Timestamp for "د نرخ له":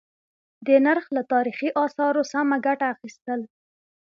0.65-1.21